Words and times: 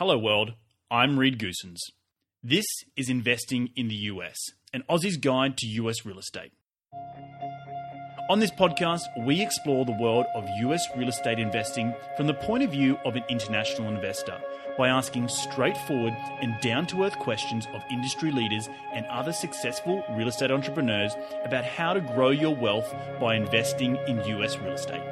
Hello, 0.00 0.16
world. 0.16 0.54
I'm 0.90 1.18
Reed 1.18 1.38
Goossens. 1.38 1.76
This 2.42 2.64
is 2.96 3.10
Investing 3.10 3.68
in 3.76 3.88
the 3.88 4.08
US, 4.14 4.38
an 4.72 4.82
Aussie's 4.88 5.18
guide 5.18 5.58
to 5.58 5.66
US 5.66 6.06
real 6.06 6.18
estate. 6.18 6.52
On 8.30 8.38
this 8.38 8.50
podcast, 8.50 9.02
we 9.26 9.42
explore 9.42 9.84
the 9.84 9.98
world 10.00 10.24
of 10.34 10.48
US 10.62 10.82
real 10.96 11.10
estate 11.10 11.38
investing 11.38 11.94
from 12.16 12.26
the 12.26 12.32
point 12.32 12.62
of 12.62 12.70
view 12.70 12.96
of 13.04 13.14
an 13.14 13.24
international 13.28 13.94
investor 13.94 14.40
by 14.78 14.88
asking 14.88 15.28
straightforward 15.28 16.14
and 16.40 16.58
down 16.62 16.86
to 16.86 17.04
earth 17.04 17.18
questions 17.18 17.68
of 17.74 17.82
industry 17.90 18.30
leaders 18.30 18.70
and 18.94 19.04
other 19.08 19.34
successful 19.34 20.02
real 20.12 20.28
estate 20.28 20.50
entrepreneurs 20.50 21.12
about 21.44 21.66
how 21.66 21.92
to 21.92 22.00
grow 22.00 22.30
your 22.30 22.56
wealth 22.56 22.90
by 23.20 23.34
investing 23.34 23.98
in 24.08 24.24
US 24.40 24.56
real 24.60 24.72
estate, 24.72 25.04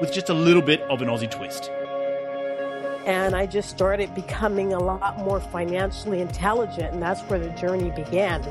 with 0.00 0.12
just 0.12 0.28
a 0.28 0.32
little 0.32 0.62
bit 0.62 0.80
of 0.82 1.02
an 1.02 1.08
Aussie 1.08 1.28
twist 1.28 1.72
and 3.08 3.34
I 3.34 3.46
just 3.46 3.70
started 3.70 4.14
becoming 4.14 4.74
a 4.74 4.78
lot 4.78 5.16
more 5.16 5.40
financially 5.40 6.20
intelligent, 6.20 6.92
and 6.92 7.02
that's 7.02 7.22
where 7.22 7.38
the 7.38 7.48
journey 7.48 7.90
began. 7.90 8.44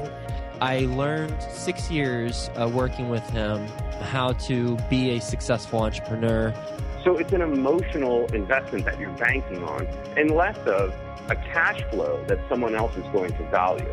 I 0.59 0.79
learned 0.79 1.39
six 1.43 1.91
years 1.91 2.49
uh, 2.55 2.67
working 2.67 3.09
with 3.09 3.27
him 3.29 3.67
how 4.01 4.33
to 4.33 4.75
be 4.89 5.11
a 5.11 5.21
successful 5.21 5.83
entrepreneur. 5.83 6.55
So 7.03 7.17
it's 7.17 7.33
an 7.33 7.41
emotional 7.41 8.25
investment 8.33 8.85
that 8.85 8.99
you're 8.99 9.11
banking 9.11 9.63
on, 9.63 9.85
and 10.17 10.31
less 10.31 10.57
of 10.65 10.91
a 11.29 11.35
cash 11.35 11.83
flow 11.91 12.25
that 12.27 12.39
someone 12.49 12.73
else 12.73 12.97
is 12.97 13.05
going 13.13 13.33
to 13.33 13.43
value. 13.51 13.87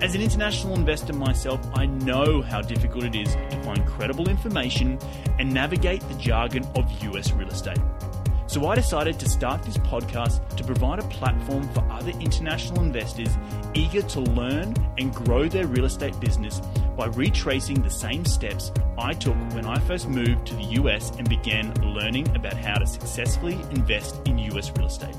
As 0.00 0.14
an 0.14 0.22
international 0.22 0.74
investor 0.74 1.12
myself, 1.12 1.60
I 1.74 1.84
know 1.84 2.40
how 2.40 2.62
difficult 2.62 3.04
it 3.04 3.14
is 3.14 3.34
to 3.34 3.62
find 3.64 3.86
credible 3.86 4.30
information 4.30 4.98
and 5.38 5.52
navigate 5.52 6.00
the 6.08 6.14
jargon 6.14 6.66
of 6.74 6.90
US 7.02 7.32
real 7.32 7.48
estate. 7.48 7.78
So 8.54 8.68
I 8.68 8.76
decided 8.76 9.18
to 9.18 9.28
start 9.28 9.64
this 9.64 9.78
podcast 9.78 10.56
to 10.56 10.62
provide 10.62 11.00
a 11.00 11.08
platform 11.08 11.68
for 11.70 11.84
other 11.90 12.12
international 12.20 12.84
investors 12.84 13.36
eager 13.74 14.00
to 14.02 14.20
learn 14.20 14.76
and 14.96 15.12
grow 15.12 15.48
their 15.48 15.66
real 15.66 15.86
estate 15.86 16.20
business 16.20 16.60
by 16.96 17.06
retracing 17.06 17.82
the 17.82 17.90
same 17.90 18.24
steps 18.24 18.70
I 18.96 19.12
took 19.14 19.34
when 19.54 19.66
I 19.66 19.80
first 19.80 20.08
moved 20.08 20.46
to 20.46 20.54
the 20.54 20.62
US 20.82 21.10
and 21.18 21.28
began 21.28 21.74
learning 21.82 22.28
about 22.36 22.52
how 22.52 22.74
to 22.74 22.86
successfully 22.86 23.54
invest 23.72 24.20
in 24.24 24.38
US 24.38 24.70
real 24.76 24.86
estate. 24.86 25.16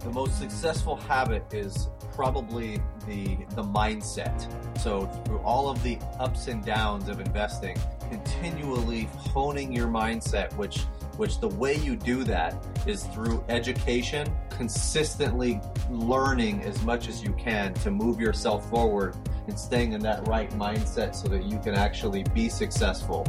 The 0.00 0.10
most 0.10 0.40
successful 0.40 0.96
habit 0.96 1.44
is 1.54 1.88
probably 2.14 2.80
the 3.06 3.36
the 3.54 3.62
mindset. 3.62 4.48
So 4.80 5.06
through 5.24 5.38
all 5.38 5.68
of 5.68 5.80
the 5.84 6.00
ups 6.18 6.48
and 6.48 6.64
downs 6.64 7.08
of 7.08 7.20
investing, 7.20 7.76
continually 8.10 9.08
honing 9.32 9.72
your 9.72 9.88
mindset, 9.88 10.52
which 10.56 10.84
which 11.16 11.40
the 11.40 11.48
way 11.48 11.74
you 11.76 11.96
do 11.96 12.24
that 12.24 12.54
is 12.86 13.04
through 13.04 13.44
education, 13.48 14.26
consistently 14.50 15.60
learning 15.90 16.62
as 16.62 16.82
much 16.82 17.08
as 17.08 17.22
you 17.22 17.32
can 17.34 17.74
to 17.74 17.90
move 17.90 18.20
yourself 18.20 18.68
forward 18.68 19.16
and 19.46 19.58
staying 19.58 19.92
in 19.92 20.00
that 20.00 20.26
right 20.26 20.50
mindset 20.50 21.14
so 21.14 21.28
that 21.28 21.44
you 21.44 21.58
can 21.58 21.74
actually 21.74 22.24
be 22.34 22.48
successful. 22.48 23.24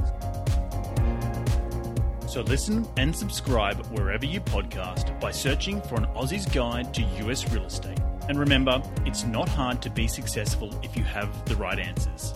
So 2.27 2.41
listen 2.41 2.85
and 2.97 3.15
subscribe 3.15 3.77
wherever 3.97 4.25
you 4.25 4.41
podcast 4.41 5.17
by 5.21 5.31
searching 5.31 5.81
for 5.81 5.95
an 5.95 6.05
Aussie's 6.07 6.45
Guide 6.45 6.93
to 6.93 7.01
US 7.25 7.49
Real 7.51 7.63
Estate. 7.63 7.99
And 8.27 8.39
remember, 8.39 8.81
it's 9.05 9.23
not 9.23 9.47
hard 9.47 9.81
to 9.83 9.89
be 9.89 10.07
successful 10.07 10.77
if 10.83 10.97
you 10.97 11.03
have 11.03 11.45
the 11.45 11.55
right 11.55 11.79
answers. 11.79 12.33